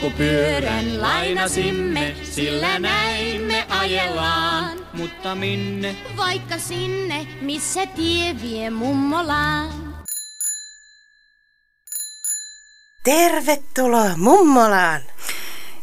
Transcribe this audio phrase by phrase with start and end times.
[0.00, 4.78] polkupyörän lainasimme, sillä näin me ajellaan.
[4.92, 5.96] Mutta minne?
[6.16, 9.68] Vaikka sinne, missä tie vie mummolaan.
[13.04, 15.00] Tervetuloa mummolaan!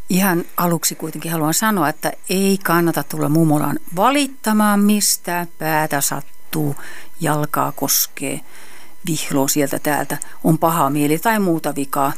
[0.09, 5.47] Ihan aluksi kuitenkin haluan sanoa, että ei kannata tulla mummolaan valittamaan mistään.
[5.57, 6.75] Päätä sattuu,
[7.21, 8.41] jalkaa koskee,
[9.07, 12.13] vihloo sieltä täältä, on paha mieli tai muuta vikaa.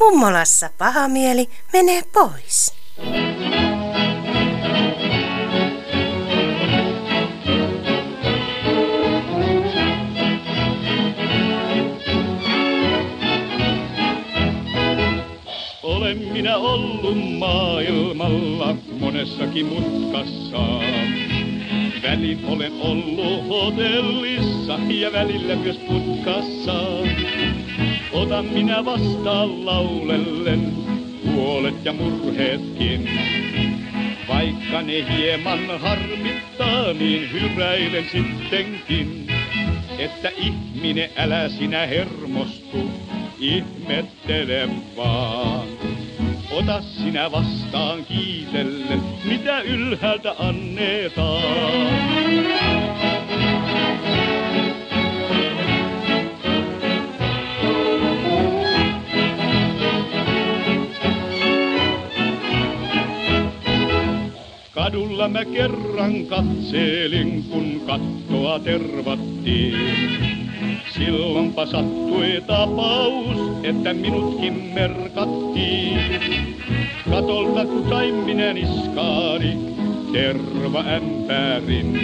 [0.00, 2.74] Mummolassa paha mieli menee pois.
[15.82, 20.58] Olen minä ollut maailmalla monessakin mutkassa.
[22.02, 26.72] Välin olen ollut hotellissa ja välillä myös putkassa.
[28.12, 30.72] Otan minä vastaan laulellen
[31.26, 33.10] huolet ja murheetkin.
[34.28, 39.26] Vaikka ne hieman harmittaa, niin hyräilen sittenkin.
[39.98, 42.90] Että ihminen, älä sinä hermostu,
[43.38, 45.68] ihmettele vaan.
[46.50, 51.90] Ota sinä vastaan kiitellen, mitä ylhäältä annetaan.
[64.90, 69.74] Kadulla mä kerran katselin, kun kattoa tervattiin.
[70.94, 76.00] Silloinpa sattui tapaus, että minutkin merkattiin.
[77.10, 79.58] Katolta kun sain minä niskaani
[80.12, 82.00] terva ämpärin.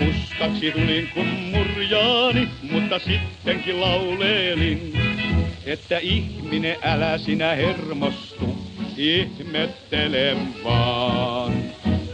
[0.00, 4.92] Mustaksi tulin kun murjaani, mutta sittenkin laulelin.
[5.66, 8.58] Että ihminen älä sinä hermostu,
[8.96, 11.41] ihmettele vaan.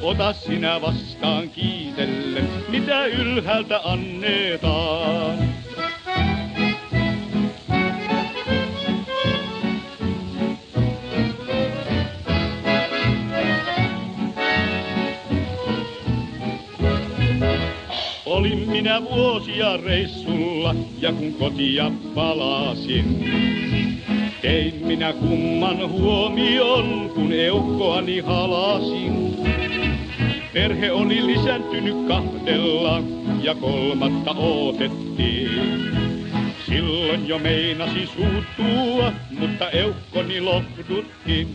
[0.09, 5.39] Ota sinä vastaan kiitellen, mitä ylhäältä annetaan.
[18.27, 23.25] Olin minä vuosia reissulla ja kun kotia palasin,
[24.43, 29.38] tein minä kumman huomion, kun eukkoani halasin.
[30.53, 33.03] Perhe oli lisääntynyt kahdella
[33.43, 35.93] ja kolmatta otettiin.
[36.67, 41.49] Silloin jo meinasi suuttua, mutta eukkoni lohdutti.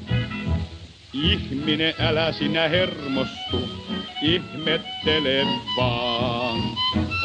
[1.13, 3.69] Ihminen, älä sinä hermostu,
[4.21, 6.59] ihmettele vaan.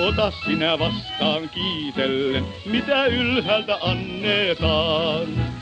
[0.01, 5.58] Ota sinä vastaan kiitellen, mitä ylhäältä annetaan.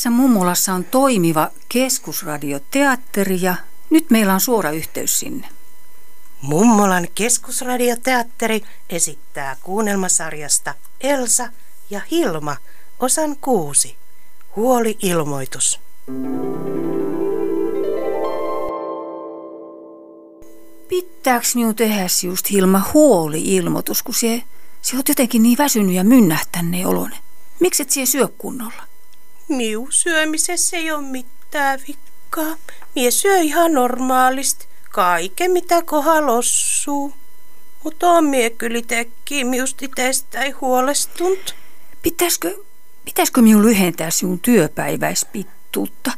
[0.00, 3.54] Tässä Mummolassa on toimiva keskusradioteatteri ja
[3.90, 5.48] nyt meillä on suora yhteys sinne.
[6.40, 11.48] Mummolan keskusradioteatteri esittää kuunnelmasarjasta Elsa
[11.90, 12.56] ja Hilma
[13.00, 13.96] osan kuusi.
[14.56, 15.80] Huoli-ilmoitus.
[20.88, 24.42] Pitääks minun tehdä just Hilma huoli-ilmoitus, kun se,
[24.82, 27.16] se oot jotenkin niin väsynyt ja mynnähtäneen olone.
[27.60, 28.89] Miksi et sie syö kunnolla?
[29.50, 32.56] Miu syömisessä ei ole mitään vikkaa.
[32.94, 34.66] Mie syö ihan normaalisti.
[34.90, 37.12] Kaiken mitä koha lossuu.
[37.84, 41.54] Mutta on mie kyllä tekkiin miusti teistä ei huolestunut.
[42.02, 42.64] Pitäisikö,
[43.04, 46.12] pitäisikö minun lyhentää sinun työpäiväispittuutta?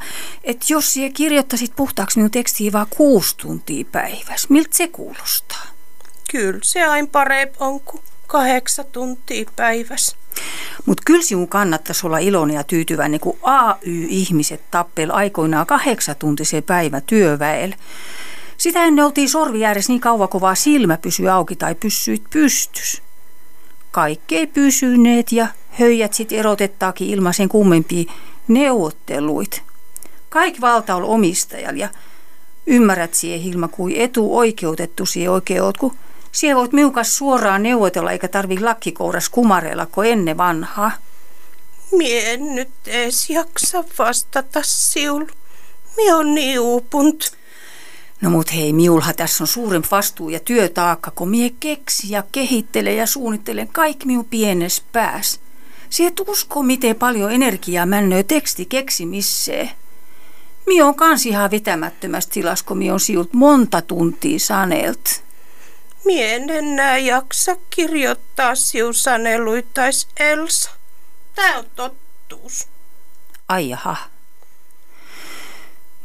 [0.44, 5.66] Että jos sinä kirjoittaisit puhtaaksi minun tekstiin vaan kuusi tuntia päivässä, miltä se kuulostaa?
[6.30, 10.16] Kyllä se aina parempi on kuin kahdeksan tuntia päivässä.
[10.86, 17.76] Mutta kyllä sinun kannattaisi olla iloinen ja tyytyväinen, kun AY-ihmiset tappel aikoinaan kahdeksantuntiseen päivä työväellä.
[18.56, 23.02] Sitä ennen oltiin sorvi ääressä niin kauan, kun silmä pysyi auki tai pysyit pystys.
[23.90, 28.12] Kaikki ei pysyneet ja höijät sit erotettaakin ilman sen kummempia
[28.48, 29.62] neuvotteluit.
[30.28, 31.88] Kaikki valta oli omistajalla ja
[32.66, 35.96] ymmärrät siihen Hilma, kuin etuoikeutettu siihen oikein kun
[36.32, 40.92] siellä voit miukas suoraan neuvotella eikä tarvi lakkikouras kumareilla kuin ennen vanhaa.
[41.90, 45.24] Mie en nyt ees jaksa vastata siul.
[45.96, 47.32] Mie on niin uupunt.
[48.20, 52.96] No mut hei, miulha tässä on suurempi vastuu ja työtaakka, kun mie keksi ja kehittelen
[52.96, 55.40] ja suunnittelen kaikki minun pienes pääs.
[55.90, 59.70] Se et usko, miten paljon energiaa männöö teksti keksimiseen.
[60.66, 65.22] Mi on kans ihan vetämättömästä tilas, kun mi on siult monta tuntia sanelt.
[66.04, 70.70] Mie en enää jaksa kirjoittaa siusaneluitais Elsa.
[71.34, 72.68] Tää on tottuus.
[73.48, 73.96] Ai jaha.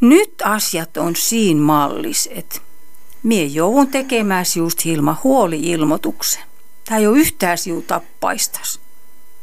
[0.02, 2.60] Nyt asiat on siinä mallis, että
[3.24, 6.44] mie joudun tekemään just ilma huoli-ilmoituksen.
[6.86, 8.80] Tää ei ole yhtään siu tappaistas.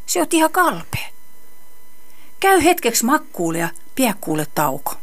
[0.06, 1.08] Se on ihan kalpea.
[2.40, 4.94] Käy hetkeksi makkuulle ja pidä kuule tauko.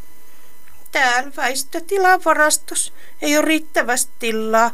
[0.91, 4.71] Täällä väistötilavarastos ei ole riittävästi tilaa.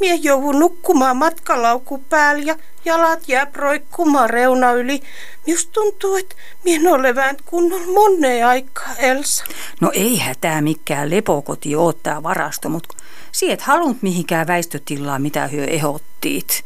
[0.00, 5.02] Mie joudun nukkumaan matkalauku päällä ja jalat jää roikkumaan reuna yli.
[5.46, 9.44] Just tuntuu, että mie en ole levännyt kunnon moneen aikaa, Elsa.
[9.80, 12.96] No ei hätää mikään lepokoti oo tää varasto, mutta
[13.32, 16.64] siet halunt mihinkään väistötilaa, mitä hyö ehottiit.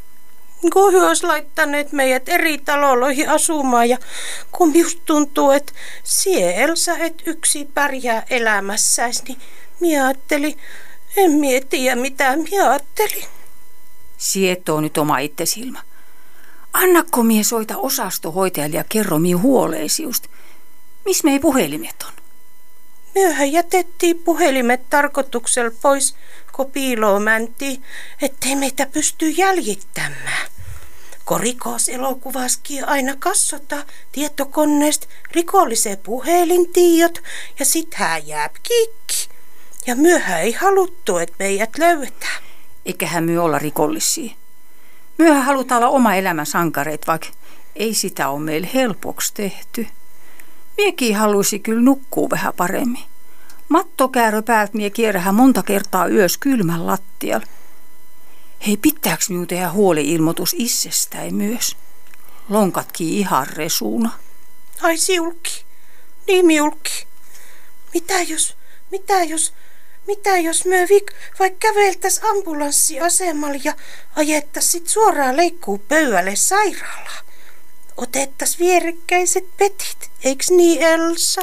[0.72, 3.98] Kun he olisi laittaneet meidät eri taloloihin asumaan ja
[4.52, 5.72] kun just tuntuu, että
[6.04, 9.38] sie Elsa et yksi pärjää elämässäsi, niin
[9.81, 10.58] mie ajattelin,
[11.16, 13.25] en mietiä mitä mie ajattelin.
[14.19, 15.82] Siet on nyt oma itsesilmä.
[16.72, 20.25] Annakko mie soita osastohoitajalle ja kerro mie huoleesi just.
[21.05, 22.12] Miss mei puhelimet on?
[23.14, 26.14] Myöhään jätettiin puhelimet tarkoituksella pois,
[26.52, 27.82] kun piiloon mäntiin,
[28.22, 30.50] ettei meitä pysty jäljittämään.
[31.25, 37.22] Korikoos elokuvaskin aina kassota tietokoneesta rikollisen puhelintiot
[37.58, 39.33] ja sit hän jää kikki.
[39.86, 42.42] Ja myöhään ei haluttu, että meidät löydetään.
[42.84, 44.34] Eiköhän myö olla rikollisia.
[45.19, 47.28] Myöhän halutaan olla oma elämän sankareet, vaikka
[47.76, 49.86] ei sitä ole meille helpoksi tehty.
[50.76, 53.04] Miekin halusi kyllä nukkua vähän paremmin.
[53.69, 57.46] Mattokäärö päältä mie kierrähän monta kertaa yös kylmän lattialla.
[58.66, 61.76] Hei, pitääks minun tehdä huoli-ilmoitus itsestäin myös?
[62.48, 64.10] Lonkatkin ihan resuuna.
[64.82, 65.64] Ai siulki,
[66.26, 67.06] niin miulki.
[67.94, 68.56] Mitä jos,
[68.90, 69.54] mitä jos,
[70.06, 73.74] mitä jos me vik, vaikka käveltäis ambulanssiasemalle ja
[74.16, 77.24] ajettais sit suoraan leikkuu pöydälle sairaalaan?
[77.96, 81.42] Otettas vierekkäiset petit, eiks niin Elsa?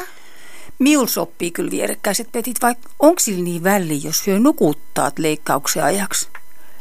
[0.79, 6.27] Miul sopii kyllä vierekkäiset petit, vaikka onks sillä niin väli, jos hyö nukuttaat leikkauksen ajaksi?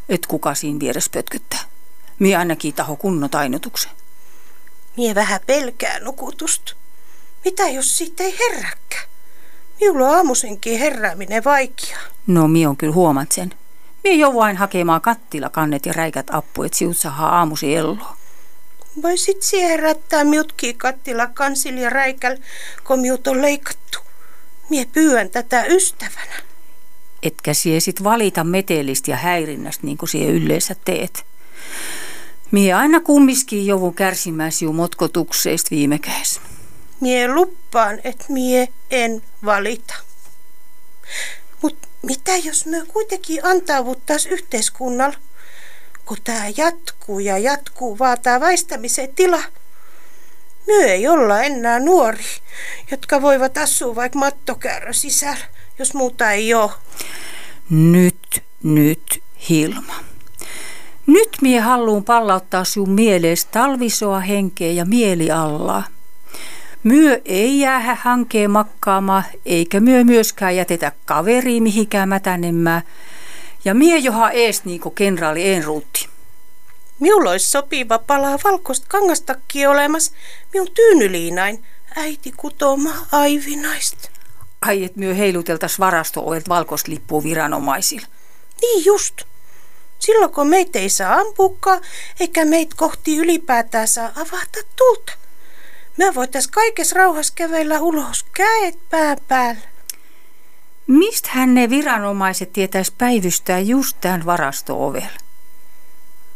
[0.08, 1.60] Et kuka siinä vieressä pötköttää?
[2.18, 3.92] Mie ainakin taho kunnon tainotuksen.
[4.96, 6.72] Mie vähän pelkää nukutusta.
[7.44, 9.09] Mitä jos siitä ei herräkkä?
[9.80, 12.00] Minulla on aamusenkin herääminen vaikeaa.
[12.26, 13.54] No, mi on kyllä huomat sen.
[14.04, 18.16] Mie jo vain hakemaan kattila kannet ja räikät appu, et siut sahaa aamusi elloa.
[19.02, 22.36] Voisit sie herättää miutkin kattila kansil ja räikäl,
[22.86, 23.98] kun miut on leikattu.
[24.68, 26.34] Mie pyydän tätä ystävänä.
[27.22, 31.24] Etkä sie sit valita metelistä ja häirinnästä niin kuin sie yleensä teet.
[32.50, 36.40] Mie aina kummiskin joudun kärsimään siu motkotukseista viime kädessä.
[37.00, 39.94] Mie luppaan, että mie en valita.
[41.62, 45.16] Mut mitä jos me kuitenkin antavuttais yhteiskunnalla?
[46.04, 49.42] Kun tää jatkuu ja jatkuu, vaataa väistämisen tila.
[50.66, 52.24] Myö ei olla enää nuori,
[52.90, 55.44] jotka voivat asua vaikka mattokäärö sisällä,
[55.78, 56.70] jos muuta ei ole.
[57.70, 59.94] Nyt, nyt, Hilma.
[61.06, 65.84] Nyt mie haluun pallauttaa sun mielees talvisoa henkeä ja mieliallaa.
[66.82, 72.82] Myö ei jäähä hankeen makkaamaan, eikä myö myöskään jätetä kaveri mihinkään mätänemmää.
[73.64, 76.08] Ja mie joha ees niinku kenraali Enruutti.
[77.00, 80.12] Minulla olisi sopiva palaa valkoista kangastakki olemas
[80.52, 81.64] minun tyynyliinain,
[81.96, 84.10] äiti kutoma aivinaista.
[84.62, 88.06] Ai et myö heiluteltas varasto-ovet valkoista lippua viranomaisilla.
[88.60, 89.22] Niin just.
[89.98, 91.80] Silloin kun meitä ei saa ampuukaan,
[92.20, 95.19] eikä meitä kohti ylipäätään saa avata tulta.
[95.96, 99.60] Me voitais kaikessa rauhassa kävellä ulos, käet pää päällä.
[100.86, 105.18] Mistähän ne viranomaiset tietäis päivystää just tämän varasto-ovella?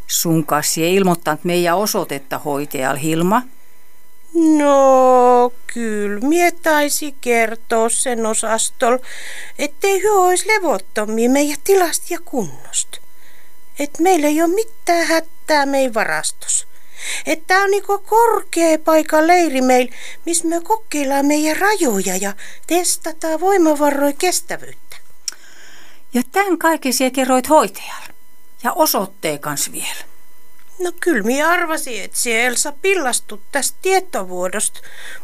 [0.07, 3.43] Sun kanssa ei ilmoittanut meidän osoitetta hoitajalla Hilma.
[4.35, 8.99] No, kyllä mie taisi kertoa sen osastol,
[9.59, 12.99] ettei hyö olisi levottomia meidän tilasta ja kunnosta.
[13.79, 16.67] Et meillä ei ole mitään hätää meidän varastos.
[17.27, 19.95] Että on niinku korkea paikka leiri meillä,
[20.27, 22.33] missä me kokeillaan meidän rajoja ja
[22.67, 24.97] testataan voimavaroja kestävyyttä.
[26.15, 28.15] Ja tämän kaiken siellä kerroit hoitajalle.
[28.63, 30.05] Ja osoitteen kanssa vielä.
[30.79, 34.81] No kyllä minä arvasin, että se Elsa pillastut tästä tietovuodosta,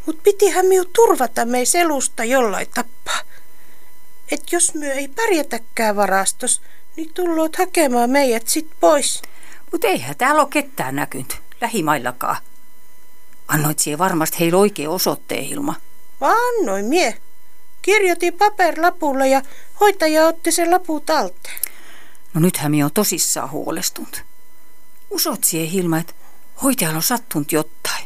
[0.06, 3.20] mutta pitihän minun turvata mei selusta jollain tappaa.
[4.30, 6.62] Et jos myö ei pärjätäkään varastos,
[6.96, 9.22] niin tulloot hakemaan meidät sit pois.
[9.72, 12.36] Mutta eihän täällä ole ketään näkynyt, lähimaillakaan.
[13.48, 15.74] Annoit siihen varmasti heillä oikein osoitteen, Hilma.
[16.20, 17.18] Annoin mie.
[17.82, 19.42] Kirjoitin paperlapulle ja
[19.80, 21.60] hoitaja otti sen lapu talteen.
[22.34, 24.22] No nythän minä on tosissaan huolestunut.
[25.10, 26.14] Usot siihen, Hilma, että
[26.62, 28.04] hoitajalla on sattunut jotain.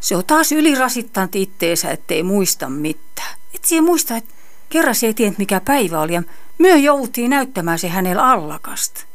[0.00, 3.38] Se on taas ylirasittanut itteensä, ettei muista mitään.
[3.54, 4.34] Et siihen muista, että
[4.68, 6.22] kerran se ei tiennyt mikä päivä oli ja
[6.58, 9.07] myö jouttiin näyttämään se hänellä allakasta.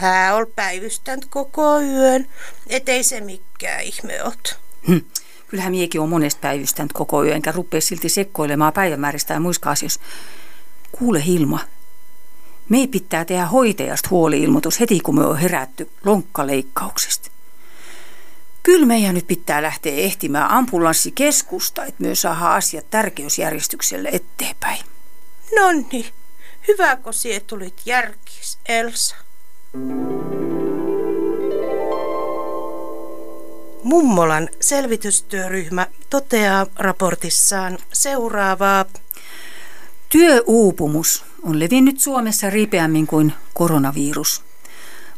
[0.00, 2.26] Hää ol päivystänyt koko yön,
[2.66, 4.58] ettei se mikään ihme ot.
[4.88, 4.98] Hm.
[5.48, 10.00] Kyllähän miekin on monesta päivystänyt koko yön, enkä rupea silti sekkoilemaan päivämääristä ja muissa asioissa.
[10.92, 11.60] Kuule Hilma,
[12.68, 17.30] me pitää tehdä hoitajasta huoliilmoitus heti, kun me on herätty lonkkaleikkauksesta.
[18.62, 24.84] Kyllä meidän nyt pitää lähteä ehtimään ambulanssikeskusta, että myös saadaan asiat tärkeysjärjestykselle eteenpäin.
[25.56, 26.12] Nonni,
[26.68, 29.16] hyvä kun sie tulit järkis, Elsa.
[33.84, 38.84] Mummolan selvitystyöryhmä toteaa raportissaan seuraavaa.
[40.08, 44.42] Työuupumus on levinnyt Suomessa ripeämmin kuin koronavirus.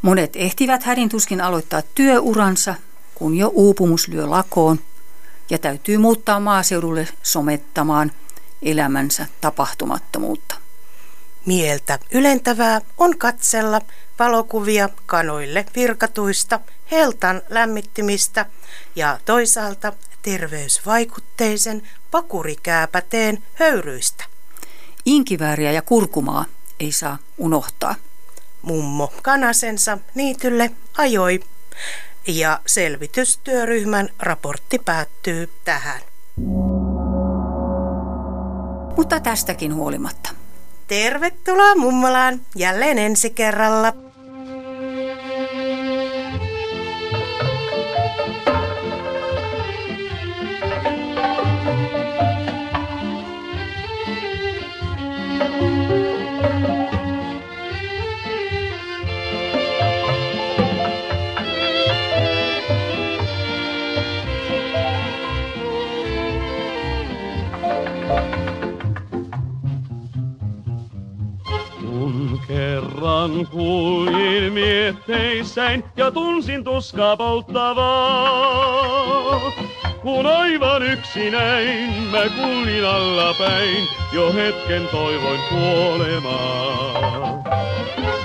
[0.02, 2.74] Monet ehtivät hädintuskin aloittaa työuransa,
[3.14, 4.80] kun jo uupumus lyö lakoon
[5.50, 8.12] ja täytyy muuttaa maaseudulle somettamaan
[8.62, 10.61] elämänsä tapahtumattomuutta.
[11.46, 13.80] Mieltä ylentävää on katsella
[14.18, 18.46] valokuvia kanoille virkatuista heltan lämmittimistä
[18.96, 24.24] ja toisaalta terveysvaikutteisen pakurikääpäteen höyryistä.
[25.04, 26.44] Inkivääriä ja kurkumaa
[26.80, 27.94] ei saa unohtaa.
[28.62, 31.40] Mummo kanasensa niitylle ajoi
[32.26, 36.00] ja selvitystyöryhmän raportti päättyy tähän.
[38.96, 40.41] Mutta tästäkin huolimatta.
[40.92, 43.92] Tervetuloa mummolaan jälleen ensi kerralla.
[72.48, 78.42] Kerran kuulin mietteissäin ja tunsin tuskaa polttavaa.
[80.02, 86.92] Kun aivan yksinäin mä kuulin allapäin, jo hetken toivoin kuolemaa.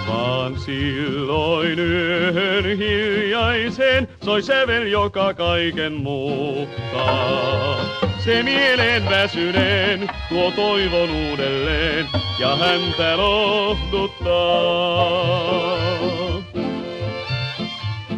[0.07, 7.77] Vaan silloin yöhön hiljaisen soi sävel, joka kaiken muuttaa.
[8.27, 12.07] Se mieleen väsyneen tuo toivon uudelleen
[12.39, 14.27] ja häntä lohduttaa.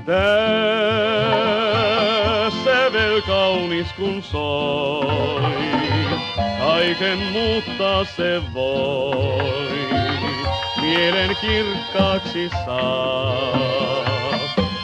[0.05, 0.43] Tässä
[2.93, 5.41] vel kaunis kun soi,
[6.59, 9.69] kaiken muuttaa se voi.
[10.81, 13.53] Mielen kirkkaaksi saa,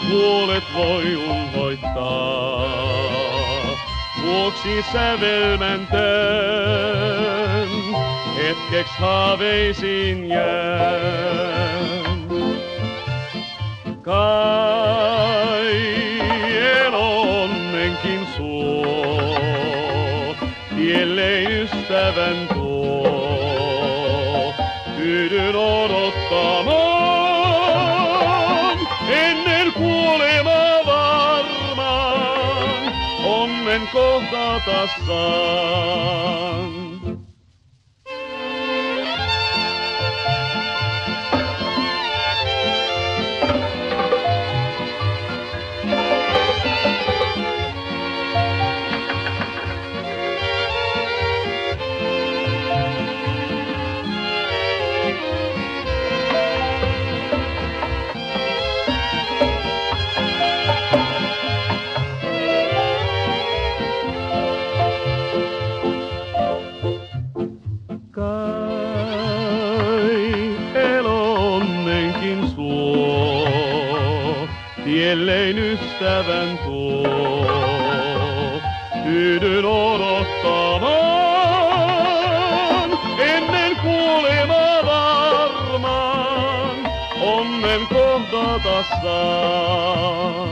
[0.09, 3.24] huolet voi unhoittaa.
[4.25, 7.69] Vuoksi sävelmän tön,
[8.35, 11.65] hetkeksi haaveisiin jään.
[14.01, 15.94] Kai
[34.87, 36.75] sun.
[75.75, 77.45] Ystävän tuo.
[79.03, 80.99] Tyydyn odottamaan,
[83.19, 86.77] ennen kuolemaa varmaan,
[87.21, 88.15] onnen kohdata
[88.65, 90.44] nastassaan.